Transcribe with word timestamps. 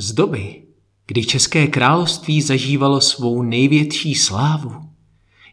Z 0.00 0.12
doby, 0.12 0.62
kdy 1.06 1.24
České 1.24 1.66
království 1.66 2.42
zažívalo 2.42 3.00
svou 3.00 3.42
největší 3.42 4.14
slávu, 4.14 4.90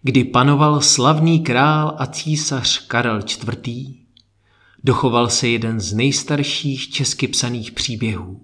kdy 0.01 0.23
panoval 0.23 0.81
slavný 0.81 1.39
král 1.39 1.95
a 1.97 2.05
císař 2.05 2.87
Karel 2.87 3.19
IV., 3.19 3.87
dochoval 4.83 5.29
se 5.29 5.47
jeden 5.47 5.79
z 5.79 5.93
nejstarších 5.93 6.89
česky 6.89 7.27
psaných 7.27 7.71
příběhů. 7.71 8.41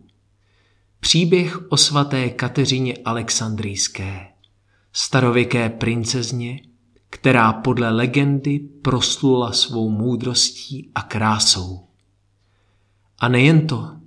Příběh 1.00 1.72
o 1.72 1.78
svaté 1.78 2.30
Kateřině 2.30 2.98
Alexandrijské, 3.06 4.28
starověké 4.94 5.70
princezně, 5.70 6.60
která 7.10 7.54
podle 7.54 7.90
legendy 7.90 8.60
proslula 8.60 9.52
svou 9.52 9.90
moudrostí 9.90 10.92
a 10.96 11.02
krásou. 11.02 11.88
A 13.20 13.28
nejen 13.28 13.68
to, 13.68 14.03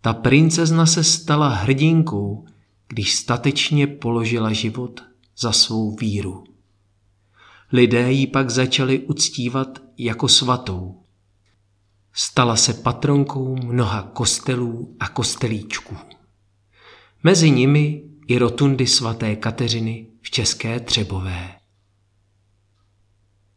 ta 0.00 0.12
princezna 0.12 0.86
se 0.86 1.04
stala 1.04 1.48
hrdinkou, 1.48 2.46
když 2.88 3.14
statečně 3.14 3.86
položila 3.86 4.52
život 4.52 5.00
za 5.36 5.52
svou 5.52 5.96
víru. 5.96 6.44
Lidé 7.72 8.12
ji 8.12 8.26
pak 8.26 8.50
začali 8.50 8.98
uctívat 8.98 9.82
jako 9.98 10.28
svatou. 10.28 11.02
Stala 12.12 12.56
se 12.56 12.74
patronkou 12.74 13.56
mnoha 13.56 14.02
kostelů 14.02 14.96
a 15.00 15.08
kostelíčků. 15.08 15.96
Mezi 17.22 17.50
nimi 17.50 18.02
i 18.26 18.38
rotundy 18.38 18.86
svaté 18.86 19.36
Kateřiny 19.36 20.06
v 20.22 20.30
České 20.30 20.80
Třebové. 20.80 21.54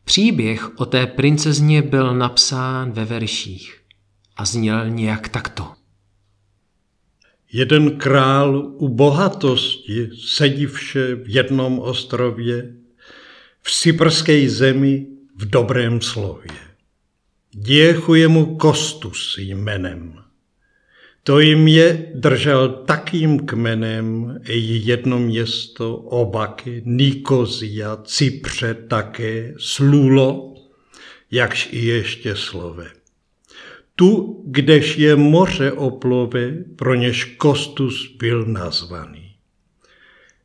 Příběh 0.04 0.80
o 0.80 0.86
té 0.86 1.08
princezně 1.08 1.82
byl 1.82 2.16
napsán 2.16 2.92
ve 2.92 3.06
verších 3.06 3.82
a 4.36 4.46
zněl 4.46 4.90
nějak 4.90 5.30
takto. 5.30 5.81
Jeden 7.54 7.98
král 7.98 8.74
u 8.78 8.88
bohatosti 8.90 10.10
sedivše 10.26 11.16
v 11.16 11.30
jednom 11.36 11.80
ostrově, 11.80 12.74
v 13.62 13.72
cyprské 13.72 14.50
zemi 14.50 15.08
v 15.36 15.50
dobrém 15.50 16.02
slově. 16.02 16.58
Děchuje 17.52 18.28
mu 18.28 18.56
Kostus 18.56 19.38
jménem. 19.38 20.14
To 21.24 21.40
jim 21.40 21.68
je 21.68 22.12
držel 22.16 22.70
takým 22.70 23.40
kmenem 23.40 24.40
i 24.48 24.58
jedno 24.84 25.20
město 25.20 25.96
Obaky, 25.96 26.82
Nikozia, 26.86 27.98
Cypře 28.04 28.74
také, 28.74 29.54
Slulo, 29.58 30.56
jakž 31.32 31.70
i 31.72 31.86
ještě 31.86 32.36
slove. 32.36 33.01
Tu, 34.02 34.44
kdež 34.46 34.98
je 34.98 35.16
moře 35.16 35.72
oplove, 35.72 36.52
pro 36.76 36.96
něž 36.96 37.26
Kostus 37.26 38.16
byl 38.18 38.46
nazvaný. 38.46 39.32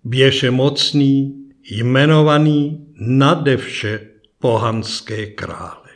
Běše 0.05 0.51
mocný, 0.51 1.35
jmenovaný 1.71 2.87
nadevše 3.01 4.01
pohanské 4.39 5.27
krále. 5.27 5.89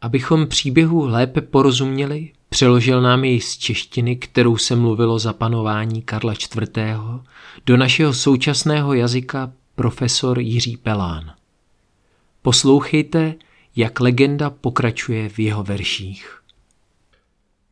Abychom 0.00 0.46
příběhu 0.46 1.06
lépe 1.06 1.40
porozuměli, 1.40 2.32
přeložil 2.48 3.02
nám 3.02 3.24
jej 3.24 3.40
z 3.40 3.56
češtiny, 3.56 4.16
kterou 4.16 4.56
se 4.56 4.76
mluvilo 4.76 5.18
za 5.18 5.32
panování 5.32 6.02
Karla 6.02 6.32
IV. 6.32 6.78
do 7.66 7.76
našeho 7.76 8.14
současného 8.14 8.94
jazyka 8.94 9.52
profesor 9.74 10.38
Jiří 10.38 10.76
Pelán. 10.76 11.32
Poslouchejte, 12.42 13.34
jak 13.80 14.00
legenda 14.00 14.50
pokračuje 14.50 15.28
v 15.28 15.38
jeho 15.38 15.64
verších. 15.64 16.40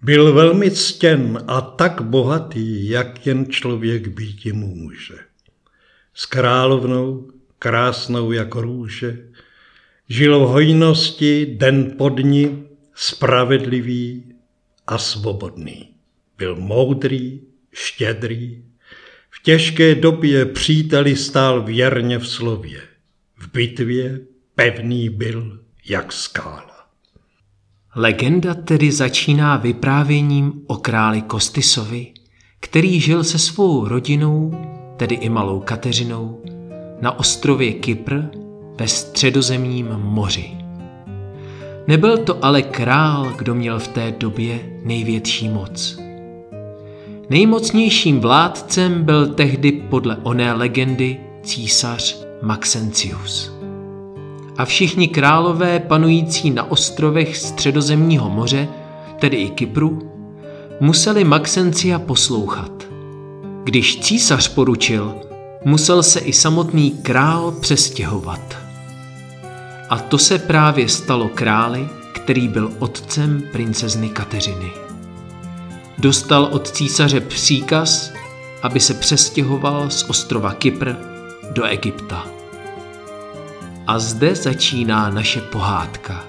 Byl 0.02 0.32
velmi 0.32 0.70
ctěn 0.70 1.44
a 1.46 1.60
tak 1.60 2.00
bohatý, 2.02 2.88
jak 2.88 3.26
jen 3.26 3.46
člověk 3.50 4.08
být 4.08 4.44
může. 4.52 5.14
S 6.14 6.26
královnou, 6.26 7.30
krásnou 7.58 8.32
jako 8.32 8.60
růže, 8.60 9.28
žil 10.08 10.40
v 10.40 10.48
hojnosti 10.48 11.56
den 11.58 11.94
po 11.98 12.08
dni, 12.08 12.62
spravedlivý 12.94 14.24
a 14.86 14.98
svobodný. 14.98 15.88
Byl 16.38 16.56
moudrý, 16.56 17.40
štědrý, 17.72 18.64
v 19.30 19.42
těžké 19.42 19.94
době 19.94 20.46
příteli 20.46 21.16
stál 21.16 21.62
věrně 21.62 22.18
v 22.18 22.28
slově. 22.28 22.80
V 23.36 23.52
bitvě 23.52 24.20
pevný 24.54 25.08
byl 25.08 25.67
jak 25.88 26.12
skála. 26.12 26.78
Legenda 27.96 28.54
tedy 28.54 28.92
začíná 28.92 29.56
vyprávěním 29.56 30.52
o 30.66 30.76
králi 30.76 31.22
Kostisovi, 31.22 32.06
který 32.60 33.00
žil 33.00 33.24
se 33.24 33.38
svou 33.38 33.88
rodinou, 33.88 34.66
tedy 34.96 35.14
i 35.14 35.28
malou 35.28 35.60
Kateřinou, 35.60 36.42
na 37.00 37.18
ostrově 37.18 37.72
Kypr 37.72 38.20
ve 38.78 38.88
středozemním 38.88 39.88
moři. 39.88 40.50
Nebyl 41.86 42.18
to 42.18 42.44
ale 42.44 42.62
král, 42.62 43.32
kdo 43.38 43.54
měl 43.54 43.78
v 43.78 43.88
té 43.88 44.14
době 44.18 44.60
největší 44.84 45.48
moc. 45.48 45.98
Nejmocnějším 47.30 48.20
vládcem 48.20 49.04
byl 49.04 49.34
tehdy 49.34 49.72
podle 49.72 50.16
oné 50.16 50.52
legendy 50.52 51.20
císař 51.42 52.24
Maxencius 52.42 53.57
a 54.58 54.64
všichni 54.64 55.08
králové 55.08 55.80
panující 55.80 56.50
na 56.50 56.70
ostrovech 56.70 57.36
středozemního 57.36 58.30
moře, 58.30 58.68
tedy 59.18 59.36
i 59.36 59.50
Kypru, 59.50 60.12
museli 60.80 61.24
Maxencia 61.24 61.98
poslouchat. 61.98 62.72
Když 63.64 64.00
císař 64.00 64.48
poručil, 64.48 65.14
musel 65.64 66.02
se 66.02 66.20
i 66.20 66.32
samotný 66.32 66.90
král 66.90 67.52
přestěhovat. 67.52 68.58
A 69.90 69.98
to 69.98 70.18
se 70.18 70.38
právě 70.38 70.88
stalo 70.88 71.28
králi, 71.28 71.88
který 72.12 72.48
byl 72.48 72.72
otcem 72.78 73.42
princezny 73.52 74.08
Kateřiny. 74.08 74.70
Dostal 75.98 76.48
od 76.52 76.70
císaře 76.70 77.20
příkaz, 77.20 78.12
aby 78.62 78.80
se 78.80 78.94
přestěhoval 78.94 79.90
z 79.90 80.10
ostrova 80.10 80.52
Kypr 80.52 80.94
do 81.52 81.64
Egypta. 81.64 82.37
A 83.88 83.98
zde 83.98 84.34
začíná 84.34 85.10
naše 85.10 85.40
pohádka. 85.40 86.24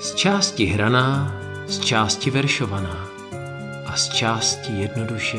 Z 0.00 0.14
části 0.14 0.64
hraná, 0.64 1.36
z 1.66 1.78
části 1.78 2.30
veršovaná 2.30 3.08
a 3.86 3.96
z 3.96 4.08
části 4.08 4.72
jednoduše 4.72 5.38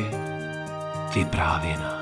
vyprávěná. 1.14 1.95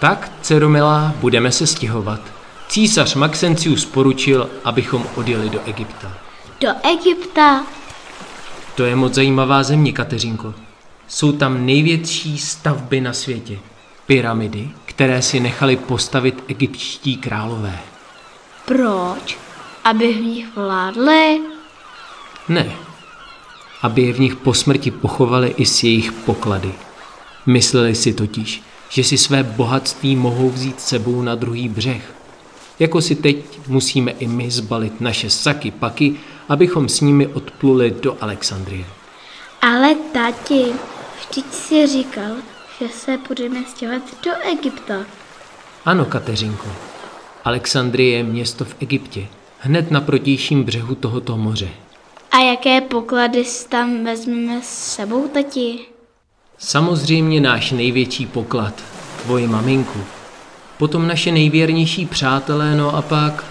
Tak, 0.00 0.32
dceru 0.42 0.68
milá, 0.68 1.14
budeme 1.20 1.52
se 1.52 1.66
stěhovat. 1.66 2.20
Císař 2.68 3.14
Maxencius 3.14 3.84
poručil, 3.84 4.50
abychom 4.64 5.06
odjeli 5.16 5.50
do 5.50 5.60
Egypta. 5.66 6.12
Do 6.60 6.68
Egypta? 6.82 7.66
To 8.74 8.84
je 8.84 8.96
moc 8.96 9.14
zajímavá 9.14 9.62
země, 9.62 9.92
Kateřinko. 9.92 10.54
Jsou 11.08 11.32
tam 11.32 11.66
největší 11.66 12.38
stavby 12.38 13.00
na 13.00 13.12
světě. 13.12 13.58
Pyramidy, 14.06 14.70
které 14.84 15.22
si 15.22 15.40
nechali 15.40 15.76
postavit 15.76 16.44
egyptští 16.48 17.16
králové. 17.16 17.78
Proč? 18.64 19.38
Aby 19.84 20.12
v 20.12 20.20
nich 20.20 20.46
vládli? 20.56 21.40
Ne. 22.48 22.72
Aby 23.82 24.02
je 24.02 24.12
v 24.12 24.20
nich 24.20 24.36
po 24.36 24.54
smrti 24.54 24.90
pochovali 24.90 25.54
i 25.56 25.66
s 25.66 25.82
jejich 25.82 26.12
poklady. 26.12 26.74
Mysleli 27.46 27.94
si 27.94 28.12
totiž, 28.12 28.62
že 28.90 29.04
si 29.04 29.18
své 29.18 29.42
bohatství 29.42 30.16
mohou 30.16 30.50
vzít 30.50 30.80
sebou 30.80 31.22
na 31.22 31.34
druhý 31.34 31.68
břeh. 31.68 32.14
Jako 32.78 33.00
si 33.00 33.14
teď 33.14 33.36
musíme 33.68 34.10
i 34.10 34.26
my 34.26 34.50
zbalit 34.50 35.00
naše 35.00 35.30
saky 35.30 35.70
paky, 35.70 36.14
abychom 36.48 36.88
s 36.88 37.00
nimi 37.00 37.26
odpluli 37.26 37.94
do 38.02 38.16
Alexandrie. 38.20 38.84
Ale 39.62 39.94
tati, 39.94 40.64
vždyť 41.20 41.52
si 41.52 41.86
říkal, 41.86 42.36
že 42.80 42.88
se 42.88 43.18
budeme 43.28 43.64
stěhovat 43.68 44.02
do 44.24 44.30
Egypta. 44.52 44.94
Ano, 45.84 46.04
Kateřinko. 46.04 46.68
Alexandrie 47.44 48.16
je 48.16 48.22
město 48.22 48.64
v 48.64 48.76
Egyptě, 48.80 49.26
hned 49.58 49.90
na 49.90 50.00
protějším 50.00 50.64
břehu 50.64 50.94
tohoto 50.94 51.36
moře. 51.36 51.68
A 52.30 52.38
jaké 52.38 52.80
poklady 52.80 53.44
tam 53.68 54.04
vezmeme 54.04 54.62
s 54.62 54.94
sebou, 54.94 55.28
tati? 55.28 55.78
Samozřejmě 56.62 57.40
náš 57.40 57.70
největší 57.70 58.26
poklad, 58.26 58.74
tvoji 59.22 59.46
maminku. 59.46 59.98
Potom 60.78 61.06
naše 61.06 61.32
nejvěrnější 61.32 62.06
přátelé, 62.06 62.76
no 62.76 62.96
a 62.96 63.02
pak... 63.02 63.44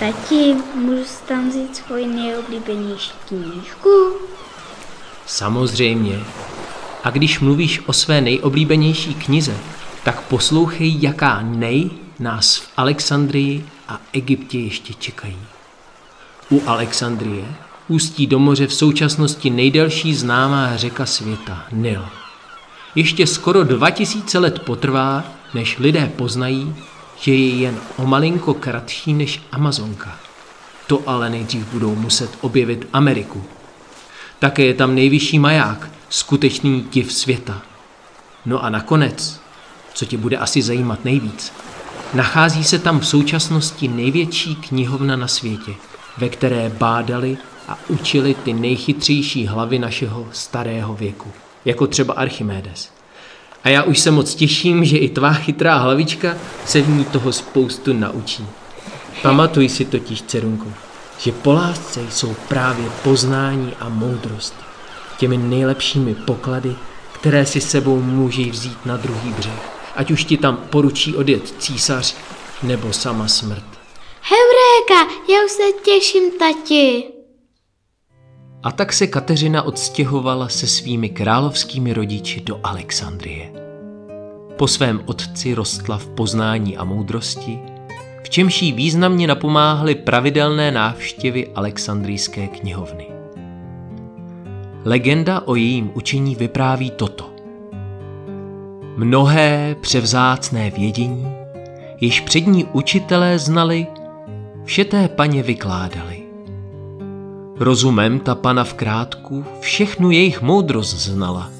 Tati, 0.00 0.54
můžu 0.74 1.04
si 1.04 1.22
tam 1.28 1.48
vzít 1.48 1.76
svoji 1.76 2.06
nejoblíbenější 2.06 3.12
knížku? 3.28 4.12
Samozřejmě. 5.26 6.20
A 7.04 7.10
když 7.10 7.40
mluvíš 7.40 7.80
o 7.86 7.92
své 7.92 8.20
nejoblíbenější 8.20 9.14
knize, 9.14 9.56
tak 10.04 10.20
poslouchej, 10.20 10.96
jaká 11.00 11.42
nej 11.42 11.90
nás 12.18 12.56
v 12.56 12.68
Alexandrii 12.76 13.66
a 13.88 14.00
Egyptě 14.12 14.58
ještě 14.58 14.94
čekají. 14.94 15.38
U 16.50 16.62
Alexandrie 16.66 17.44
ústí 17.88 18.26
do 18.26 18.38
moře 18.38 18.66
v 18.66 18.74
současnosti 18.74 19.50
nejdelší 19.50 20.14
známá 20.14 20.76
řeka 20.76 21.06
světa, 21.06 21.64
Nil. 21.72 22.17
Ještě 22.98 23.26
skoro 23.26 23.64
2000 23.64 24.38
let 24.38 24.58
potrvá, 24.58 25.24
než 25.54 25.78
lidé 25.78 26.12
poznají, 26.16 26.74
že 27.20 27.34
je 27.34 27.48
jen 27.48 27.80
o 27.96 28.06
malinko 28.06 28.54
kratší 28.54 29.12
než 29.12 29.42
Amazonka. 29.52 30.18
To 30.86 31.02
ale 31.06 31.30
nejdřív 31.30 31.66
budou 31.72 31.94
muset 31.94 32.30
objevit 32.40 32.88
Ameriku. 32.92 33.44
Také 34.38 34.64
je 34.64 34.74
tam 34.74 34.94
nejvyšší 34.94 35.38
maják, 35.38 35.90
skutečný 36.10 36.80
div 36.92 37.12
světa. 37.12 37.62
No 38.46 38.64
a 38.64 38.70
nakonec, 38.70 39.40
co 39.94 40.04
tě 40.04 40.18
bude 40.18 40.36
asi 40.36 40.62
zajímat 40.62 41.04
nejvíc, 41.04 41.52
nachází 42.14 42.64
se 42.64 42.78
tam 42.78 43.00
v 43.00 43.06
současnosti 43.06 43.88
největší 43.88 44.56
knihovna 44.56 45.16
na 45.16 45.28
světě, 45.28 45.74
ve 46.16 46.28
které 46.28 46.68
bádali 46.68 47.38
a 47.68 47.78
učili 47.88 48.34
ty 48.34 48.52
nejchytřejší 48.52 49.46
hlavy 49.46 49.78
našeho 49.78 50.28
starého 50.32 50.94
věku, 50.94 51.32
jako 51.68 51.86
třeba 51.86 52.14
Archimedes. 52.14 52.90
A 53.64 53.68
já 53.68 53.82
už 53.82 53.98
se 53.98 54.10
moc 54.10 54.34
těším, 54.34 54.84
že 54.84 54.96
i 54.96 55.08
tvá 55.08 55.32
chytrá 55.32 55.76
hlavička 55.76 56.36
se 56.64 56.80
v 56.80 56.88
ní 56.88 57.04
toho 57.04 57.32
spoustu 57.32 57.92
naučí. 57.92 58.46
Pamatuj 59.22 59.68
si 59.68 59.84
totiž, 59.84 60.22
dcerunko, 60.22 60.66
že 61.18 61.32
po 61.32 61.52
lásce 61.52 62.00
jsou 62.10 62.34
právě 62.48 62.90
poznání 63.04 63.72
a 63.80 63.88
moudrost 63.88 64.54
těmi 65.18 65.36
nejlepšími 65.36 66.14
poklady, 66.14 66.74
které 67.12 67.46
si 67.46 67.60
sebou 67.60 68.00
můžeš 68.00 68.50
vzít 68.50 68.86
na 68.86 68.96
druhý 68.96 69.32
břeh, 69.32 69.80
ať 69.96 70.10
už 70.10 70.24
ti 70.24 70.36
tam 70.36 70.56
poručí 70.56 71.16
odjet 71.16 71.54
císař 71.58 72.14
nebo 72.62 72.92
sama 72.92 73.28
smrt. 73.28 73.64
Heuréka, 74.22 75.14
já 75.32 75.44
už 75.44 75.50
se 75.50 75.62
těším, 75.84 76.30
tati. 76.38 77.17
A 78.62 78.72
tak 78.72 78.92
se 78.92 79.06
Kateřina 79.06 79.62
odstěhovala 79.62 80.48
se 80.48 80.66
svými 80.66 81.08
královskými 81.08 81.92
rodiči 81.92 82.40
do 82.40 82.60
Alexandrie. 82.62 83.52
Po 84.56 84.68
svém 84.68 85.00
otci 85.06 85.54
rostla 85.54 85.98
v 85.98 86.06
poznání 86.06 86.76
a 86.76 86.84
moudrosti, 86.84 87.58
v 88.24 88.30
čemž 88.30 88.62
jí 88.62 88.72
významně 88.72 89.26
napomáhaly 89.26 89.94
pravidelné 89.94 90.70
návštěvy 90.70 91.48
Alexandrijské 91.54 92.46
knihovny. 92.46 93.06
Legenda 94.84 95.42
o 95.44 95.54
jejím 95.54 95.90
učení 95.94 96.34
vypráví 96.34 96.90
toto. 96.90 97.30
Mnohé 98.96 99.76
převzácné 99.80 100.70
vědění, 100.70 101.28
jež 102.00 102.20
přední 102.20 102.64
učitelé 102.64 103.38
znali, 103.38 103.86
vše 104.64 104.84
té 104.84 105.08
paně 105.08 105.42
vykládali. 105.42 106.17
Rozumem 107.60 108.20
ta 108.20 108.34
pana 108.34 108.64
v 108.64 108.74
krátku 108.74 109.44
všechnu 109.60 110.10
jejich 110.10 110.42
moudrost 110.42 110.96
znala. 110.96 111.50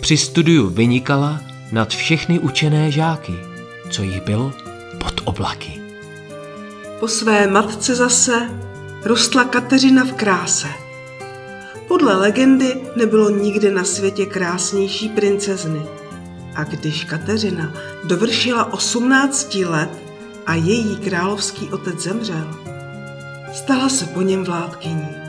Při 0.00 0.16
studiu 0.16 0.68
vynikala 0.68 1.40
nad 1.72 1.88
všechny 1.88 2.38
učené 2.38 2.90
žáky, 2.90 3.32
co 3.90 4.02
jich 4.02 4.22
bylo 4.22 4.52
pod 4.98 5.20
oblaky. 5.24 5.80
Po 7.00 7.08
své 7.08 7.46
matce 7.46 7.94
zase 7.94 8.50
rostla 9.04 9.44
Kateřina 9.44 10.04
v 10.04 10.12
kráse. 10.12 10.68
Podle 11.88 12.16
legendy 12.16 12.80
nebylo 12.96 13.30
nikdy 13.30 13.70
na 13.70 13.84
světě 13.84 14.26
krásnější 14.26 15.08
princezny. 15.08 15.82
A 16.54 16.64
když 16.64 17.04
Kateřina 17.04 17.72
dovršila 18.04 18.72
18 18.72 19.54
let 19.54 19.90
a 20.46 20.54
její 20.54 20.96
královský 20.96 21.68
otec 21.68 22.00
zemřel, 22.00 22.54
stala 23.52 23.88
se 23.88 24.06
po 24.06 24.22
něm 24.22 24.44
vládkyní. 24.44 25.21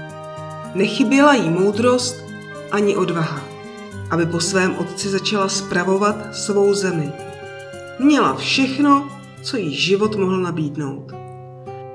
Nechyběla 0.75 1.33
jí 1.33 1.49
moudrost 1.49 2.23
ani 2.71 2.95
odvaha, 2.95 3.41
aby 4.11 4.25
po 4.25 4.39
svém 4.39 4.75
otci 4.77 5.09
začala 5.09 5.49
spravovat 5.49 6.35
svou 6.35 6.73
zemi. 6.73 7.11
Měla 7.99 8.35
všechno, 8.35 9.09
co 9.41 9.57
jí 9.57 9.75
život 9.75 10.15
mohl 10.15 10.37
nabídnout. 10.37 11.11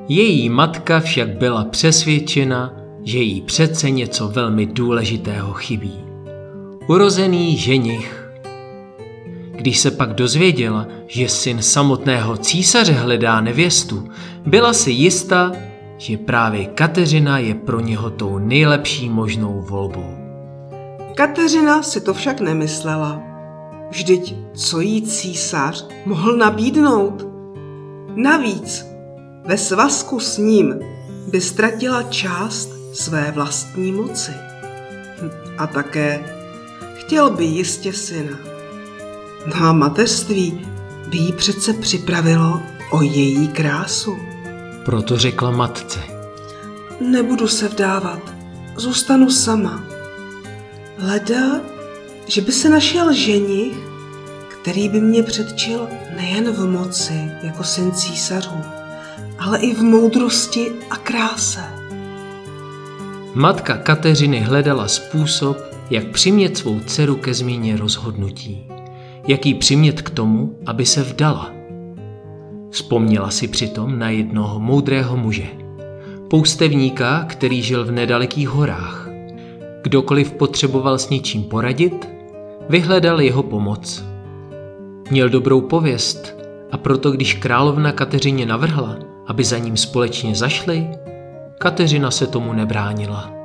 Její 0.09 0.49
matka 0.49 1.01
však 1.01 1.29
byla 1.29 1.65
přesvědčena, 1.65 2.75
že 3.05 3.19
jí 3.19 3.41
přece 3.41 3.91
něco 3.91 4.29
velmi 4.29 4.67
důležitého 4.67 5.53
chybí. 5.53 6.05
Urozený 6.87 7.57
ženich. 7.57 8.31
Když 9.51 9.79
se 9.79 9.91
pak 9.91 10.15
dozvěděla, 10.15 10.87
že 11.07 11.29
syn 11.29 11.63
samotného 11.63 12.37
císaře 12.37 12.93
hledá 12.93 13.41
nevěstu, 13.41 14.09
byla 14.47 14.73
si 14.73 14.91
jistá, 14.91 15.53
že 15.99 16.17
právě 16.17 16.65
Kateřina 16.65 17.39
je 17.39 17.55
pro 17.55 17.81
něho 17.81 18.11
tou 18.11 18.39
nejlepší 18.39 19.09
možnou 19.09 19.61
volbou. 19.69 20.15
Kateřina 21.15 21.83
si 21.83 22.00
to 22.00 22.15
však 22.15 22.41
nemyslela. 22.41 23.23
Vždyť 23.91 24.35
co 24.55 24.81
jí 24.81 25.03
císař 25.03 25.87
mohl 26.06 26.37
nabídnout? 26.37 27.27
Navíc 28.15 28.87
ve 29.45 29.59
svazku 29.59 30.21
s 30.21 30.39
ním 30.39 30.75
by 31.31 31.41
ztratila 31.41 32.03
část 32.03 32.71
své 32.93 33.31
vlastní 33.31 33.93
moci. 33.93 34.33
Hm, 35.23 35.31
a 35.59 35.67
také 35.67 36.35
chtěl 36.95 37.31
by 37.31 37.45
jistě 37.45 37.93
syna. 37.93 38.39
No 39.47 39.67
a 39.67 39.73
mateřství 39.73 40.67
by 41.09 41.17
jí 41.17 41.33
přece 41.33 41.73
připravilo 41.73 42.62
o 42.91 43.03
její 43.03 43.49
krásu. 43.49 44.17
Proto 44.85 45.19
řekla 45.19 45.51
matce. 45.51 46.01
Nebudu 47.01 47.49
se 47.49 47.69
vdávat, 47.69 48.21
zůstanu 48.77 49.31
sama. 49.31 49.85
Leda, 50.99 51.61
že 52.27 52.41
by 52.41 52.53
se 52.53 52.69
našel 52.69 53.13
ženich, 53.13 53.77
který 54.49 54.89
by 54.89 55.01
mě 55.01 55.23
předčil 55.23 55.89
nejen 56.17 56.53
v 56.53 56.67
moci 56.67 57.31
jako 57.43 57.65
syn 57.65 57.93
císařů, 57.93 58.61
ale 59.39 59.59
i 59.59 59.75
v 59.75 59.83
moudrosti 59.83 60.73
a 60.91 60.97
kráse. 60.97 61.61
Matka 63.35 63.77
Kateřiny 63.77 64.41
hledala 64.41 64.89
způsob, 64.89 65.59
jak 65.91 66.07
přimět 66.07 66.57
svou 66.57 66.81
dceru 66.81 67.17
ke 67.17 67.35
změně 67.35 67.76
rozhodnutí. 67.76 68.67
Jak 69.26 69.47
jí 69.47 69.55
přimět 69.55 70.02
k 70.02 70.11
tomu, 70.11 70.59
aby 70.67 70.87
se 70.87 71.02
vdala. 71.02 71.58
Vzpomněla 72.71 73.31
si 73.31 73.49
přitom 73.49 73.99
na 73.99 74.11
jednoho 74.11 74.61
moudrého 74.61 75.17
muže. 75.17 75.47
Poustevníka, 76.31 77.25
který 77.25 77.63
žil 77.63 77.85
v 77.85 77.91
nedalekých 77.91 78.49
horách. 78.49 79.09
Kdokoliv 79.83 80.33
potřeboval 80.33 80.99
s 80.99 81.11
něčím 81.11 81.45
poradit, 81.45 82.09
vyhledal 82.69 83.21
jeho 83.21 83.43
pomoc. 83.43 84.05
Měl 85.11 85.29
dobrou 85.29 85.61
pověst 85.61 86.37
a 86.71 86.77
proto 86.77 87.11
když 87.11 87.35
královna 87.35 87.93
Kateřině 87.93 88.47
navrhla, 88.47 88.97
aby 89.27 89.45
za 89.45 89.59
ním 89.59 89.77
společně 89.77 90.35
zašli, 90.35 90.89
Kateřina 91.59 92.11
se 92.11 92.27
tomu 92.27 92.53
nebránila. 92.53 93.38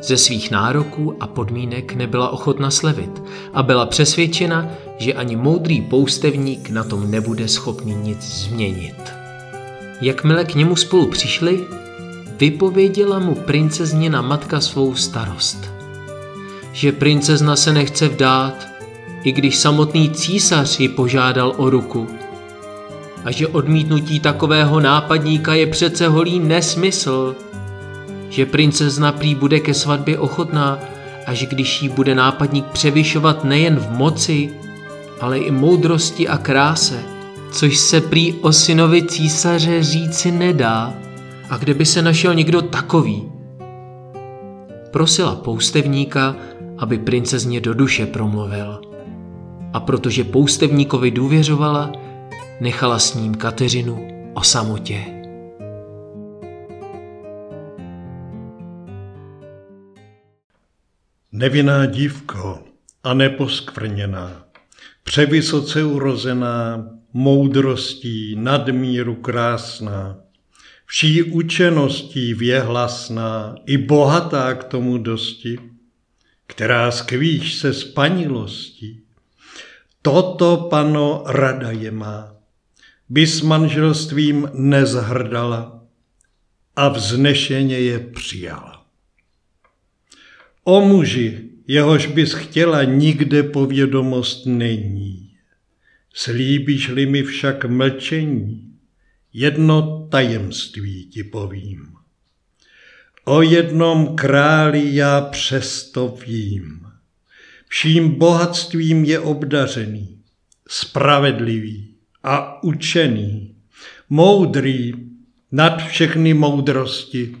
Ze 0.00 0.16
svých 0.16 0.50
nároků 0.50 1.16
a 1.20 1.26
podmínek 1.26 1.94
nebyla 1.94 2.28
ochotna 2.28 2.70
slevit 2.70 3.22
a 3.52 3.62
byla 3.62 3.86
přesvědčena, 3.86 4.68
že 4.98 5.14
ani 5.14 5.36
moudrý 5.36 5.82
poustevník 5.82 6.70
na 6.70 6.84
tom 6.84 7.10
nebude 7.10 7.48
schopný 7.48 7.94
nic 7.94 8.22
změnit. 8.22 8.94
Jakmile 10.00 10.44
k 10.44 10.54
němu 10.54 10.76
spolu 10.76 11.06
přišli, 11.06 11.64
vypověděla 12.38 13.18
mu 13.18 13.34
princezněna 13.34 14.22
matka 14.22 14.60
svou 14.60 14.94
starost. 14.94 15.70
Že 16.72 16.92
princezna 16.92 17.56
se 17.56 17.72
nechce 17.72 18.08
vdát, 18.08 18.66
i 19.22 19.32
když 19.32 19.56
samotný 19.56 20.10
císař 20.10 20.80
ji 20.80 20.88
požádal 20.88 21.54
o 21.56 21.70
ruku. 21.70 22.06
A 23.24 23.30
že 23.30 23.46
odmítnutí 23.46 24.20
takového 24.20 24.80
nápadníka 24.80 25.54
je 25.54 25.66
přece 25.66 26.08
holý 26.08 26.40
nesmysl– 26.40 27.36
že 28.36 28.46
princezna 28.46 29.12
prý 29.12 29.34
bude 29.34 29.60
ke 29.60 29.74
svatbě 29.74 30.18
ochotná, 30.18 30.78
až 31.26 31.46
když 31.46 31.82
jí 31.82 31.88
bude 31.88 32.14
nápadník 32.14 32.66
převyšovat 32.66 33.44
nejen 33.44 33.76
v 33.76 33.90
moci, 33.90 34.50
ale 35.20 35.38
i 35.38 35.50
moudrosti 35.50 36.28
a 36.28 36.38
kráse, 36.38 37.00
což 37.52 37.76
se 37.76 38.00
prý 38.00 38.34
o 38.34 38.52
synovi 38.52 39.02
císaře 39.02 39.82
říci 39.82 40.32
nedá. 40.32 40.94
A 41.50 41.56
kde 41.56 41.74
by 41.74 41.86
se 41.86 42.02
našel 42.02 42.34
někdo 42.34 42.62
takový? 42.62 43.22
Prosila 44.90 45.34
poustevníka, 45.34 46.36
aby 46.78 46.98
princezně 46.98 47.60
do 47.60 47.74
duše 47.74 48.06
promluvil. 48.06 48.80
A 49.72 49.80
protože 49.80 50.24
poustevníkovi 50.24 51.10
důvěřovala, 51.10 51.92
nechala 52.60 52.98
s 52.98 53.14
ním 53.14 53.34
Kateřinu 53.34 54.08
o 54.34 54.42
samotě. 54.42 55.15
Nevinná 61.36 61.86
dívko 61.86 62.64
a 63.04 63.14
neposkvrněná, 63.14 64.44
převysoce 65.04 65.84
urozená, 65.84 66.88
moudrostí 67.12 68.36
nadmíru 68.38 69.14
krásná, 69.14 70.16
vší 70.86 71.22
učeností 71.22 72.34
věhlasná 72.34 73.54
i 73.66 73.78
bohatá 73.78 74.54
k 74.54 74.64
tomu 74.64 74.98
dosti, 74.98 75.58
která 76.46 76.90
skvíš 76.90 77.54
se 77.54 77.74
spanilostí. 77.74 79.00
Toto 80.02 80.56
pano 80.56 81.22
rada 81.26 81.70
je 81.70 81.90
má, 81.90 82.34
by 83.08 83.26
s 83.26 83.40
manželstvím 83.40 84.50
nezhrdala 84.54 85.82
a 86.76 86.88
vznešeně 86.88 87.78
je 87.78 87.98
přijala. 87.98 88.75
O 90.68 90.80
muži, 90.80 91.50
jehož 91.66 92.06
bys 92.06 92.32
chtěla, 92.32 92.84
nikde 92.84 93.42
povědomost 93.42 94.46
není. 94.46 95.30
Slíbíš-li 96.14 97.06
mi 97.06 97.22
však 97.22 97.64
mlčení, 97.64 98.72
jedno 99.32 100.08
tajemství 100.10 101.04
ti 101.04 101.24
povím. 101.24 101.86
O 103.24 103.42
jednom 103.42 104.16
králi 104.16 104.94
já 104.94 105.20
přesto 105.20 106.18
vím. 106.26 106.80
Vším 107.68 108.18
bohatstvím 108.18 109.04
je 109.04 109.20
obdařený, 109.20 110.18
spravedlivý 110.68 111.94
a 112.22 112.62
učený, 112.62 113.54
moudrý 114.10 114.92
nad 115.52 115.86
všechny 115.86 116.34
moudrosti, 116.34 117.36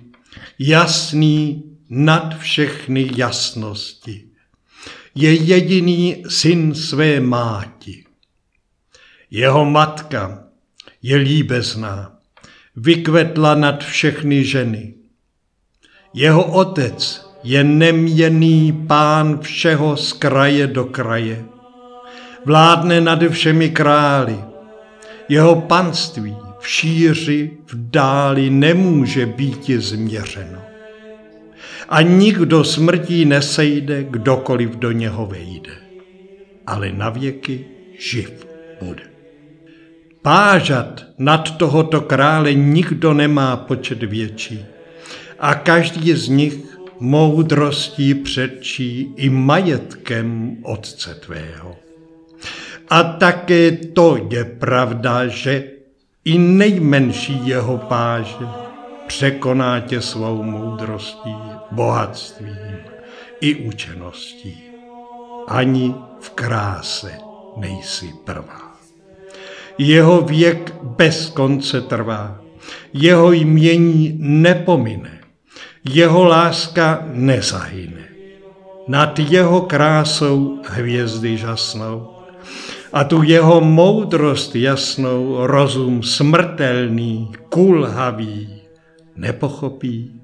jasný 0.58 1.62
nad 1.88 2.38
všechny 2.38 3.10
jasnosti. 3.16 4.24
Je 5.14 5.34
jediný 5.34 6.24
syn 6.28 6.74
své 6.74 7.20
máti. 7.20 8.04
Jeho 9.30 9.64
matka 9.64 10.44
je 11.02 11.16
líbezná, 11.16 12.12
vykvetla 12.76 13.54
nad 13.54 13.84
všechny 13.84 14.44
ženy. 14.44 14.94
Jeho 16.14 16.44
otec 16.44 17.26
je 17.42 17.64
neměný 17.64 18.84
pán 18.86 19.38
všeho 19.38 19.96
z 19.96 20.12
kraje 20.12 20.66
do 20.66 20.84
kraje. 20.84 21.44
Vládne 22.44 23.00
nad 23.00 23.18
všemi 23.30 23.70
králi. 23.70 24.38
Jeho 25.28 25.60
panství 25.60 26.36
v 26.58 26.68
šíři, 26.68 27.58
v 27.66 27.90
dáli 27.90 28.50
nemůže 28.50 29.26
být 29.26 29.70
změřeno. 29.70 30.75
A 31.88 32.02
nikdo 32.02 32.64
smrtí 32.64 33.24
nesejde, 33.24 34.04
kdokoliv 34.04 34.70
do 34.70 34.92
něho 34.92 35.26
vejde. 35.26 35.72
Ale 36.66 36.92
navěky 36.92 37.64
živ 37.98 38.46
bude. 38.82 39.02
Pážat 40.22 41.04
nad 41.18 41.56
tohoto 41.56 42.00
krále 42.00 42.54
nikdo 42.54 43.14
nemá 43.14 43.56
počet 43.56 44.02
větší 44.02 44.64
a 45.38 45.54
každý 45.54 46.12
z 46.12 46.28
nich 46.28 46.58
moudrostí 47.00 48.14
předčí 48.14 49.12
i 49.16 49.30
majetkem 49.30 50.56
otce 50.62 51.14
tvého. 51.14 51.76
A 52.88 53.02
také 53.02 53.72
to 53.72 54.26
je 54.30 54.44
pravda, 54.44 55.26
že 55.26 55.64
i 56.24 56.38
nejmenší 56.38 57.46
jeho 57.46 57.78
páže 57.78 58.46
překoná 59.06 59.80
tě 59.80 60.00
svou 60.00 60.42
moudrostí, 60.42 61.34
bohatstvím 61.70 62.78
i 63.40 63.54
učeností. 63.54 64.62
Ani 65.48 65.94
v 66.20 66.30
kráse 66.30 67.18
nejsi 67.56 68.12
prvá. 68.24 68.76
Jeho 69.78 70.20
věk 70.22 70.74
bez 70.82 71.30
konce 71.30 71.80
trvá, 71.80 72.40
jeho 72.92 73.32
jmění 73.32 74.16
nepomine, 74.20 75.20
jeho 75.84 76.24
láska 76.24 77.04
nezahyne. 77.12 78.08
Nad 78.88 79.18
jeho 79.18 79.60
krásou 79.60 80.62
hvězdy 80.68 81.36
žasnou 81.36 82.16
a 82.92 83.04
tu 83.04 83.22
jeho 83.22 83.60
moudrost 83.60 84.56
jasnou 84.56 85.46
rozum 85.46 86.02
smrtelný, 86.02 87.32
kulhavý, 87.48 88.62
nepochopí, 89.16 90.20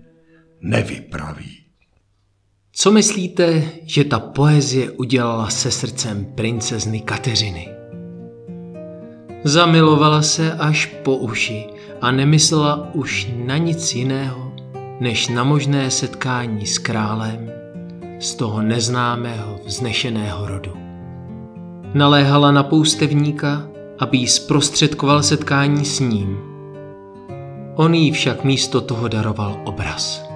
nevypraví. 0.63 1.59
Co 2.73 2.93
myslíte, 2.93 3.63
že 3.85 4.05
ta 4.05 4.19
poezie 4.19 4.91
udělala 4.91 5.51
se 5.51 5.71
srdcem 5.71 6.25
princezny 6.35 7.01
Kateřiny? 7.01 7.69
Zamilovala 9.45 10.23
se 10.23 10.53
až 10.53 10.87
po 10.87 11.17
uši 11.17 11.67
a 12.01 12.11
nemyslela 12.11 12.91
už 12.95 13.29
na 13.37 13.57
nic 13.57 13.95
jiného, 13.95 14.53
než 15.01 15.29
na 15.29 15.45
možné 15.45 15.91
setkání 15.91 16.67
s 16.67 16.79
králem 16.79 17.51
z 18.21 18.35
toho 18.35 18.63
neznámého 18.63 19.61
vznešeného 19.65 20.47
rodu. 20.47 20.73
Naléhala 21.95 22.53
na 22.53 22.63
poustevníka, 22.63 23.69
aby 23.99 24.19
jí 24.19 24.29
zprostředkoval 24.29 25.23
setkání 25.23 25.85
s 25.85 26.01
ním. 26.01 26.39
On 27.75 27.95
jí 27.95 28.13
však 28.13 28.45
místo 28.45 28.81
toho 28.81 29.09
daroval 29.09 29.61
obraz. 29.65 30.32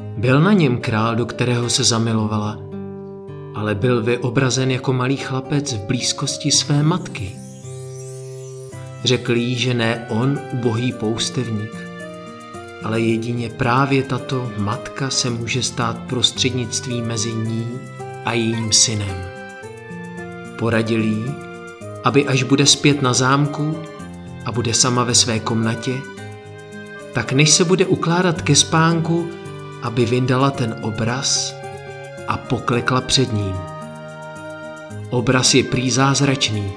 Byl 0.00 0.40
na 0.40 0.52
něm 0.52 0.80
král, 0.80 1.16
do 1.16 1.26
kterého 1.26 1.70
se 1.70 1.84
zamilovala, 1.84 2.58
ale 3.54 3.74
byl 3.74 4.02
vyobrazen 4.02 4.70
jako 4.70 4.92
malý 4.92 5.16
chlapec 5.16 5.72
v 5.72 5.86
blízkosti 5.86 6.50
své 6.50 6.82
matky– 6.82 7.36
Řekl 9.06 9.36
jí, 9.36 9.54
že 9.54 9.74
ne 9.74 10.06
on, 10.08 10.38
ubohý 10.52 10.92
poustevník, 10.92 11.70
ale 12.82 13.00
jedině 13.00 13.48
právě 13.48 14.02
tato 14.02 14.50
matka 14.58 15.10
se 15.10 15.30
může 15.30 15.62
stát 15.62 15.98
prostřednictví 15.98 17.02
mezi 17.02 17.32
ní 17.32 17.68
a 18.24 18.32
jejím 18.32 18.72
synem. 18.72 19.16
Poradil 20.58 21.04
jí, 21.04 21.24
aby 22.04 22.26
až 22.26 22.42
bude 22.42 22.66
zpět 22.66 23.02
na 23.02 23.12
zámku 23.12 23.78
a 24.44 24.52
bude 24.52 24.74
sama 24.74 25.04
ve 25.04 25.14
své 25.14 25.40
komnatě, 25.40 26.00
tak 27.12 27.32
než 27.32 27.50
se 27.50 27.64
bude 27.64 27.86
ukládat 27.86 28.42
ke 28.42 28.54
spánku, 28.54 29.28
aby 29.86 30.04
vyndala 30.04 30.50
ten 30.50 30.74
obraz 30.82 31.54
a 32.28 32.36
poklekla 32.36 33.00
před 33.00 33.32
ním. 33.32 33.54
Obraz 35.10 35.54
je 35.54 35.64
prý 35.64 35.90
zázračný, 35.90 36.72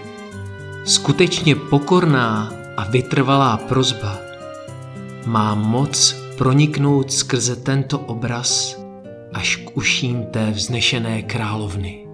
skutečně 0.85 1.55
pokorná 1.55 2.53
a 2.77 2.85
vytrvalá 2.85 3.57
prozba 3.57 4.17
má 5.25 5.55
moc 5.55 6.15
proniknout 6.37 7.11
skrze 7.11 7.55
tento 7.55 7.99
obraz 7.99 8.79
až 9.33 9.55
k 9.55 9.77
uším 9.77 10.23
té 10.23 10.51
vznešené 10.51 11.21
královny. 11.21 12.07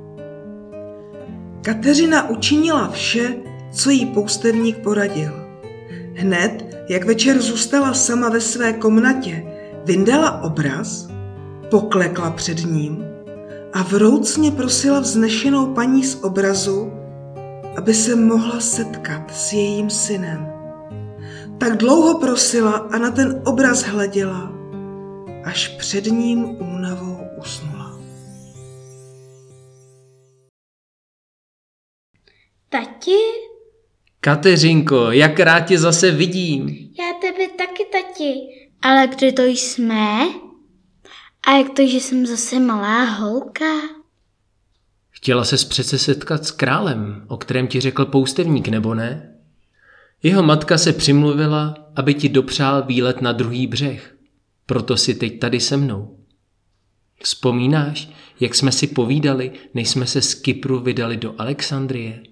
Kateřina 1.61 2.29
učinila 2.29 2.89
vše, 2.89 3.35
co 3.71 3.89
jí 3.89 4.05
poustevník 4.05 4.77
poradil. 4.77 5.31
Hned, 6.15 6.85
jak 6.89 7.05
večer 7.05 7.41
zůstala 7.41 7.93
sama 7.93 8.29
ve 8.29 8.41
své 8.41 8.73
komnatě, 8.73 9.54
vyndala 9.85 10.41
obraz, 10.41 11.07
poklekla 11.69 12.31
před 12.31 12.65
ním 12.65 13.05
a 13.73 13.83
vroucně 13.83 14.51
prosila 14.51 14.99
vznešenou 14.99 15.73
paní 15.73 16.03
z 16.03 16.23
obrazu, 16.23 16.91
aby 17.77 17.93
se 17.93 18.15
mohla 18.15 18.59
setkat 18.59 19.31
s 19.31 19.53
jejím 19.53 19.89
synem. 19.89 20.47
Tak 21.57 21.77
dlouho 21.77 22.19
prosila 22.19 22.71
a 22.71 22.97
na 22.97 23.11
ten 23.11 23.41
obraz 23.45 23.83
hleděla, 23.83 24.51
až 25.43 25.67
před 25.67 26.05
ním 26.05 26.45
únavou 26.45 27.17
usnula. 27.39 27.99
Tati? 32.69 33.17
Kateřinko, 34.19 35.11
jak 35.11 35.39
rád 35.39 35.59
tě 35.59 35.79
zase 35.79 36.11
vidím. 36.11 36.69
Já 36.99 37.13
tebe 37.21 37.47
taky, 37.57 37.85
tati. 37.91 38.64
Ale 38.81 39.07
kdy 39.07 39.31
to 39.31 39.43
jsme? 39.43 40.19
A 41.47 41.51
jak 41.57 41.69
to, 41.75 41.87
že 41.87 41.97
jsem 41.97 42.25
zase 42.25 42.59
malá 42.59 43.03
holka? 43.03 43.65
Chtěla 45.09 45.43
ses 45.43 45.65
přece 45.65 45.99
setkat 45.99 46.45
s 46.45 46.51
králem, 46.51 47.25
o 47.27 47.37
kterém 47.37 47.67
ti 47.67 47.81
řekl 47.81 48.05
poustevník, 48.05 48.67
nebo 48.67 48.95
ne? 48.95 49.35
Jeho 50.23 50.43
matka 50.43 50.77
se 50.77 50.93
přimluvila, 50.93 51.75
aby 51.95 52.13
ti 52.13 52.29
dopřál 52.29 52.83
výlet 52.85 53.21
na 53.21 53.31
druhý 53.31 53.67
břeh. 53.67 54.15
Proto 54.65 54.97
si 54.97 55.15
teď 55.15 55.39
tady 55.39 55.59
se 55.59 55.77
mnou. 55.77 56.19
Vzpomínáš, 57.23 58.09
jak 58.39 58.55
jsme 58.55 58.71
si 58.71 58.87
povídali, 58.87 59.51
než 59.73 59.89
jsme 59.89 60.07
se 60.07 60.21
z 60.21 60.33
Kypru 60.33 60.79
vydali 60.79 61.17
do 61.17 61.35
Alexandrie? 61.37 62.23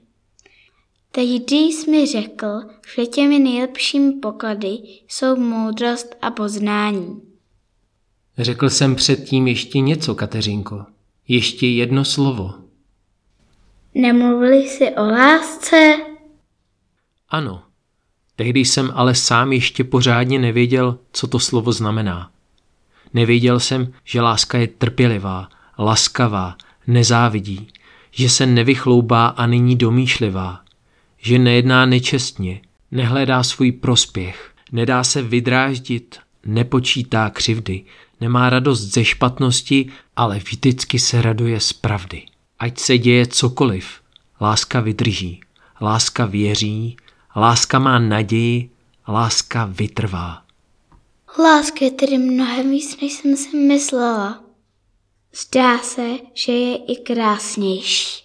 Tehdy 1.15 1.55
jsi 1.55 1.91
mi 1.91 2.08
řekl, 2.08 2.62
že 2.96 3.05
těmi 3.05 3.39
nejlepšími 3.39 4.12
poklady 4.12 4.77
jsou 5.08 5.36
moudrost 5.36 6.15
a 6.22 6.32
poznání. 6.32 7.22
Řekl 8.38 8.70
jsem 8.70 8.96
předtím 8.96 9.48
ještě 9.48 9.79
něco, 9.79 10.15
Kateřinko. 10.15 10.86
Ještě 11.27 11.67
jedno 11.67 12.05
slovo. 12.05 12.53
Nemluvili 13.96 14.58
jsi 14.58 14.91
o 14.96 15.03
lásce? 15.03 15.98
Ano. 17.29 17.63
Tehdy 18.36 18.60
jsem 18.60 18.91
ale 18.96 19.15
sám 19.15 19.53
ještě 19.53 19.84
pořádně 19.84 20.39
nevěděl, 20.39 21.00
co 21.12 21.27
to 21.27 21.39
slovo 21.39 21.72
znamená. 21.72 22.32
Nevěděl 23.13 23.60
jsem, 23.60 23.93
že 24.03 24.22
láska 24.22 24.58
je 24.58 24.67
trpělivá, 24.67 25.50
laskavá, 25.79 26.58
nezávidí, 26.88 27.67
že 28.12 28.29
se 28.29 28.46
nevychloubá 28.46 29.27
a 29.27 29.46
není 29.46 29.75
domýšlivá, 29.75 30.62
že 31.24 31.39
nejedná 31.39 31.86
nečestně, 31.86 32.62
nehledá 32.92 33.44
svůj 33.44 33.72
prospěch, 33.72 34.51
nedá 34.72 35.03
se 35.03 35.22
vydráždit, 35.22 36.20
nepočítá 36.46 37.30
křivdy, 37.30 37.84
nemá 38.22 38.50
radost 38.50 38.82
ze 38.82 39.06
špatnosti, 39.06 39.89
ale 40.15 40.39
vždycky 40.39 41.00
se 41.00 41.22
raduje 41.22 41.60
z 41.60 41.74
pravdy. 41.74 42.25
Ať 42.60 42.80
se 42.80 42.98
děje 42.98 43.27
cokoliv, 43.27 44.01
láska 44.42 44.80
vydrží, 44.80 45.42
láska 45.82 46.25
věří, 46.25 46.98
láska 47.36 47.80
má 47.80 48.00
naději, 48.00 48.70
láska 49.08 49.65
vytrvá. 49.65 50.44
Láska 51.39 51.86
je 51.86 51.92
tedy 51.92 52.18
mnohem 52.18 52.72
víc, 52.72 53.01
než 53.01 53.13
jsem 53.13 53.38
si 53.38 53.58
myslela. 53.58 54.44
Zdá 55.36 55.77
se, 55.77 56.10
že 56.34 56.51
je 56.51 56.77
i 56.77 56.96
krásnější. 56.96 58.24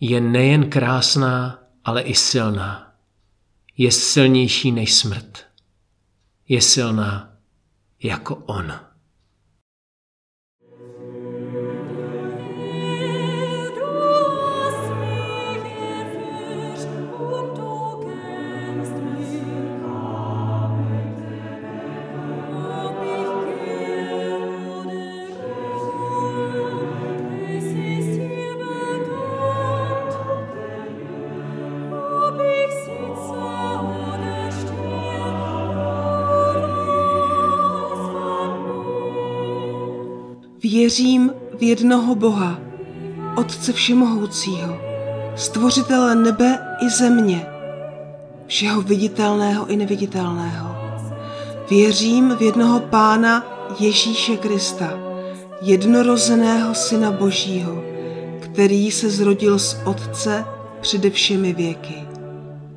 Je 0.00 0.20
nejen 0.20 0.70
krásná, 0.70 1.58
ale 1.88 2.02
i 2.02 2.14
silná. 2.14 2.94
Je 3.76 3.92
silnější 3.92 4.72
než 4.72 4.94
smrt. 4.94 5.46
Je 6.48 6.62
silná 6.62 7.36
jako 8.02 8.36
on. 8.36 8.80
Věřím 40.62 41.32
v 41.58 41.62
jednoho 41.62 42.14
Boha, 42.14 42.58
Otce 43.36 43.72
Všemohoucího, 43.72 44.78
Stvořitele 45.36 46.14
nebe 46.14 46.58
i 46.80 46.90
země, 46.90 47.46
všeho 48.46 48.82
viditelného 48.82 49.66
i 49.66 49.76
neviditelného. 49.76 50.76
Věřím 51.70 52.36
v 52.36 52.42
jednoho 52.42 52.80
Pána 52.80 53.46
Ježíše 53.78 54.36
Krista, 54.36 54.98
jednorozeného 55.62 56.74
Syna 56.74 57.10
Božího, 57.10 57.82
který 58.40 58.90
se 58.90 59.10
zrodil 59.10 59.58
z 59.58 59.76
Otce 59.84 60.44
přede 60.80 61.10
všemi 61.10 61.52
věky. 61.52 61.94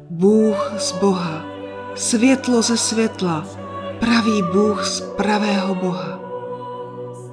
Bůh 0.10 0.74
z 0.78 0.92
Boha, 0.92 1.46
světlo 1.96 2.62
ze 2.62 2.78
světla, 2.78 3.48
pravý 4.00 4.44
Bůh 4.54 4.86
z 4.86 5.02
pravého 5.02 5.76
Boha 5.76 6.11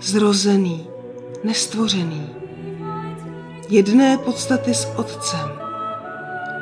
zrozený, 0.00 0.86
nestvořený. 1.44 2.26
Jedné 3.68 4.18
podstaty 4.18 4.74
s 4.74 4.88
Otcem. 4.96 5.50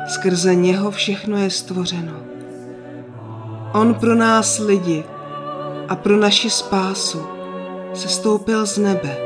Skrze 0.08 0.54
něho 0.54 0.90
všechno 0.90 1.36
je 1.36 1.50
stvořeno. 1.50 2.12
On 3.72 3.94
pro 3.94 4.14
nás 4.14 4.58
lidi 4.58 5.04
a 5.88 5.96
pro 5.96 6.16
naši 6.16 6.50
spásu 6.50 7.26
se 7.94 8.08
stoupil 8.08 8.66
z 8.66 8.78
nebe, 8.78 9.16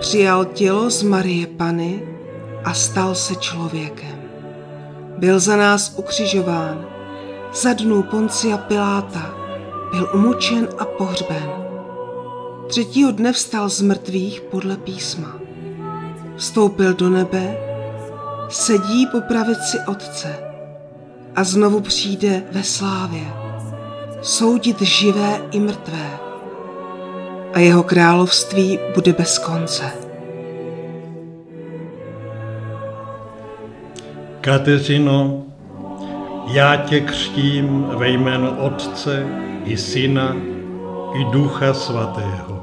přijal 0.00 0.44
tělo 0.44 0.90
z 0.90 1.02
Marie 1.02 1.46
Pany 1.46 2.02
a 2.64 2.74
stal 2.74 3.14
se 3.14 3.34
člověkem. 3.34 4.22
Byl 5.18 5.40
za 5.40 5.56
nás 5.56 5.94
ukřižován, 5.96 6.86
za 7.52 7.72
dnů 7.72 8.02
Poncia 8.02 8.58
Piláta, 8.58 9.34
byl 9.90 10.10
umučen 10.14 10.68
a 10.78 10.84
pohřben 10.84 11.63
Třetího 12.66 13.12
dne 13.12 13.32
vstal 13.32 13.68
z 13.68 13.80
mrtvých 13.82 14.40
podle 14.40 14.76
písma. 14.76 15.38
Vstoupil 16.36 16.94
do 16.94 17.10
nebe, 17.10 17.56
sedí 18.48 19.06
po 19.06 19.20
pravici 19.20 19.78
Otce 19.86 20.36
a 21.36 21.44
znovu 21.44 21.80
přijde 21.80 22.42
ve 22.52 22.62
slávě 22.62 23.44
soudit 24.22 24.82
živé 24.82 25.42
i 25.50 25.60
mrtvé. 25.60 26.18
A 27.52 27.58
jeho 27.58 27.82
království 27.82 28.78
bude 28.94 29.12
bez 29.12 29.38
konce. 29.38 29.92
Kateřino, 34.40 35.42
já 36.52 36.76
tě 36.76 37.00
křtím 37.00 37.86
ve 37.96 38.08
jménu 38.08 38.50
Otce 38.50 39.26
i 39.64 39.76
Syna 39.76 40.36
i 41.14 41.24
Ducha 41.32 41.74
Svatého. 41.74 42.53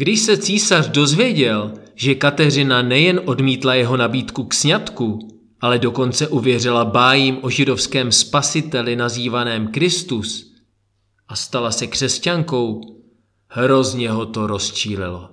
Když 0.00 0.20
se 0.20 0.36
císař 0.36 0.88
dozvěděl, 0.88 1.72
že 1.94 2.14
Kateřina 2.14 2.82
nejen 2.82 3.20
odmítla 3.24 3.74
jeho 3.74 3.96
nabídku 3.96 4.44
k 4.44 4.54
sňatku, 4.54 5.18
ale 5.60 5.78
dokonce 5.78 6.28
uvěřila 6.28 6.84
bájím 6.84 7.38
o 7.42 7.50
židovském 7.50 8.12
spasiteli 8.12 8.96
nazývaném 8.96 9.68
Kristus 9.68 10.52
a 11.28 11.36
stala 11.36 11.70
se 11.70 11.86
křesťankou, 11.86 12.80
hrozně 13.48 14.10
ho 14.10 14.26
to 14.26 14.46
rozčílilo. 14.46 15.28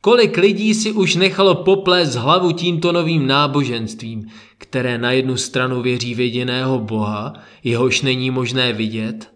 Kolik 0.00 0.36
lidí 0.36 0.74
si 0.74 0.92
už 0.92 1.16
nechalo 1.16 1.54
poplést 1.54 2.14
hlavu 2.14 2.52
tímto 2.52 2.92
novým 2.92 3.26
náboženstvím, 3.26 4.26
které 4.58 4.98
na 4.98 5.12
jednu 5.12 5.36
stranu 5.36 5.82
věří 5.82 6.14
v 6.14 6.20
jediného 6.20 6.78
Boha, 6.78 7.32
jehož 7.62 8.02
není 8.02 8.30
možné 8.30 8.72
vidět, 8.72 9.33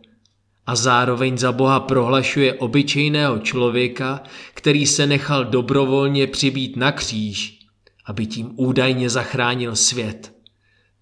a 0.69 0.75
zároveň 0.75 1.39
za 1.39 1.53
Boha 1.53 1.81
prohlašuje 1.81 2.55
obyčejného 2.55 3.39
člověka, 3.39 4.23
který 4.55 4.87
se 4.87 5.07
nechal 5.07 5.45
dobrovolně 5.45 6.27
přibít 6.27 6.77
na 6.77 6.93
kříž, 6.93 7.59
aby 8.05 8.27
tím 8.27 8.51
údajně 8.57 9.11
zachránil 9.11 9.77
svět. 9.77 10.33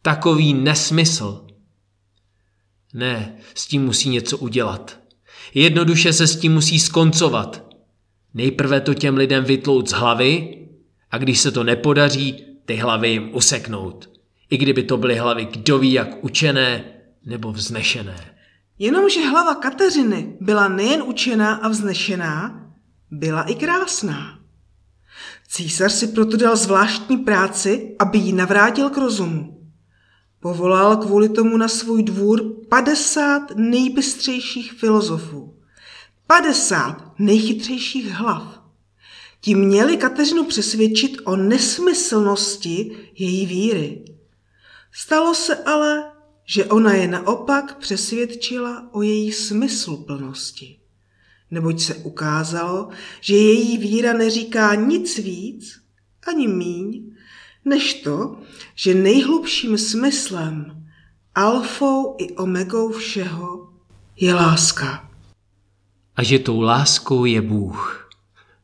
Takový 0.02 0.54
nesmysl. 0.54 1.46
Ne, 2.94 3.36
s 3.54 3.66
tím 3.66 3.84
musí 3.84 4.08
něco 4.08 4.38
udělat. 4.38 4.98
Jednoduše 5.54 6.12
se 6.12 6.26
s 6.26 6.36
tím 6.36 6.52
musí 6.54 6.78
skoncovat. 6.78 7.66
Nejprve 8.34 8.80
to 8.80 8.94
těm 8.94 9.16
lidem 9.16 9.44
vytlout 9.44 9.88
z 9.88 9.92
hlavy 9.92 10.58
a 11.10 11.18
když 11.18 11.40
se 11.40 11.50
to 11.50 11.64
nepodaří, 11.64 12.44
ty 12.64 12.76
hlavy 12.76 13.08
jim 13.08 13.30
useknout. 13.34 14.10
I 14.50 14.56
kdyby 14.56 14.82
to 14.82 14.96
byly 14.96 15.16
hlavy 15.16 15.44
kdo 15.44 15.78
ví 15.78 15.92
jak 15.92 16.24
učené 16.24 16.84
nebo 17.24 17.52
vznešené. 17.52 18.35
Jenomže 18.78 19.28
hlava 19.28 19.54
Kateřiny 19.54 20.36
byla 20.40 20.68
nejen 20.68 21.02
učená 21.02 21.54
a 21.54 21.68
vznešená, 21.68 22.66
byla 23.10 23.42
i 23.42 23.54
krásná. 23.54 24.38
Císař 25.48 25.92
si 25.92 26.06
proto 26.08 26.36
dal 26.36 26.56
zvláštní 26.56 27.16
práci, 27.16 27.96
aby 27.98 28.18
ji 28.18 28.32
navrátil 28.32 28.90
k 28.90 28.96
rozumu. 28.96 29.70
Povolal 30.40 30.96
kvůli 30.96 31.28
tomu 31.28 31.56
na 31.56 31.68
svůj 31.68 32.02
dvůr 32.02 32.42
50 32.68 33.42
nejbystřejších 33.56 34.72
filozofů, 34.72 35.54
50 36.26 37.14
nejchytřejších 37.18 38.10
hlav. 38.10 38.62
Ti 39.40 39.54
měli 39.54 39.96
Kateřinu 39.96 40.44
přesvědčit 40.44 41.16
o 41.24 41.36
nesmyslnosti 41.36 42.96
její 43.14 43.46
víry. 43.46 44.04
Stalo 44.92 45.34
se 45.34 45.56
ale, 45.56 46.04
že 46.46 46.64
ona 46.64 46.94
je 46.94 47.08
naopak 47.08 47.78
přesvědčila 47.78 48.88
o 48.92 49.02
její 49.02 49.32
smysluplnosti. 49.32 50.78
Neboť 51.50 51.80
se 51.80 51.94
ukázalo, 51.94 52.88
že 53.20 53.36
její 53.36 53.78
víra 53.78 54.12
neříká 54.12 54.74
nic 54.74 55.18
víc 55.18 55.80
ani 56.26 56.48
míň, 56.48 57.02
než 57.64 57.94
to, 57.94 58.36
že 58.74 58.94
nejhlubším 58.94 59.78
smyslem, 59.78 60.86
alfou 61.34 62.16
i 62.18 62.32
omegou 62.32 62.92
všeho 62.92 63.72
je 64.16 64.34
láska. 64.34 65.10
A 66.16 66.22
že 66.22 66.38
tou 66.38 66.60
láskou 66.60 67.24
je 67.24 67.42
Bůh. 67.42 68.10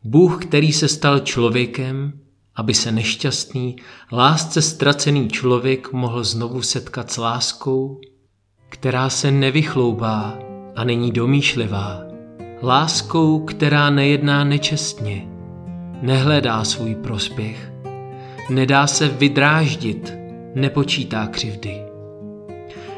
Bůh, 0.05 0.45
který 0.45 0.73
se 0.73 0.89
stal 0.89 1.19
člověkem 1.21 2.22
aby 2.57 2.75
se 2.75 2.93
nešťastný, 2.93 3.77
lásce 4.13 4.63
ztracený 4.63 5.29
člověk 5.29 5.93
mohl 5.93 6.25
znovu 6.25 6.63
setkat 6.63 7.11
s 7.11 7.17
láskou, 7.17 8.01
která 8.69 9.11
se 9.11 9.31
nevychloubá 9.31 10.39
a 10.77 10.85
není 10.85 11.13
domýšlivá. 11.13 12.01
Láskou, 12.63 13.39
která 13.39 13.91
nejedná 13.91 14.45
nečestně, 14.45 15.29
nehledá 16.03 16.65
svůj 16.65 16.95
prospěch, 16.95 17.73
nedá 18.51 18.87
se 18.87 19.09
vydráždit, 19.09 20.13
nepočítá 20.55 21.27
křivdy. 21.27 21.83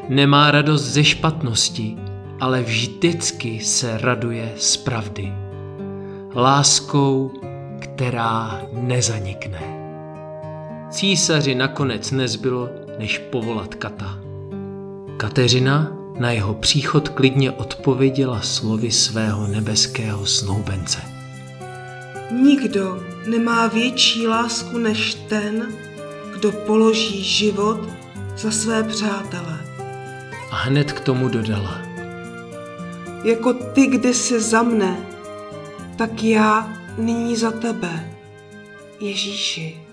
Nemá 0.09 0.51
radost 0.51 0.83
ze 0.83 1.03
špatnosti, 1.03 1.97
ale 2.39 2.61
vždycky 2.61 3.59
se 3.59 3.97
raduje 3.97 4.53
z 4.57 4.77
pravdy. 4.77 5.33
Láskou, 6.35 7.31
která 7.79 8.61
nezanikne. 8.71 9.59
Císaři 10.89 11.55
nakonec 11.55 12.11
nezbylo, 12.11 12.69
než 12.99 13.17
povolat 13.17 13.75
kata. 13.75 14.19
Kateřina 15.17 15.91
na 16.19 16.31
jeho 16.31 16.53
příchod 16.53 17.09
klidně 17.09 17.51
odpověděla 17.51 18.41
slovy 18.41 18.91
svého 18.91 19.47
nebeského 19.47 20.25
snoubence. 20.25 21.01
Nikdo 22.31 23.03
nemá 23.27 23.67
větší 23.67 24.27
lásku 24.27 24.77
než 24.77 25.13
ten, 25.13 25.73
kdo 26.37 26.51
položí 26.51 27.23
život 27.23 27.79
za 28.37 28.51
své 28.51 28.83
přátele. 28.83 29.59
A 30.51 30.55
hned 30.55 30.91
k 30.91 30.99
tomu 30.99 31.29
dodala. 31.29 31.81
Jako 33.23 33.53
ty 33.53 33.87
kdysi 33.87 34.41
za 34.41 34.63
mne, 34.63 34.97
tak 35.97 36.23
já 36.23 36.69
nyní 36.97 37.35
za 37.35 37.51
tebe, 37.51 38.11
Ježíši. 38.99 39.84